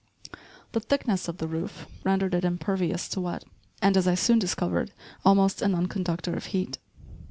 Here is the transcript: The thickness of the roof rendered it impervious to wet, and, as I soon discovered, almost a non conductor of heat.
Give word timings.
The 0.71 0.79
thickness 0.79 1.27
of 1.27 1.37
the 1.37 1.47
roof 1.47 1.85
rendered 2.03 2.33
it 2.33 2.43
impervious 2.43 3.07
to 3.09 3.21
wet, 3.21 3.45
and, 3.83 3.95
as 3.95 4.07
I 4.07 4.15
soon 4.15 4.39
discovered, 4.39 4.91
almost 5.23 5.61
a 5.61 5.67
non 5.67 5.85
conductor 5.85 6.33
of 6.35 6.45
heat. 6.47 6.79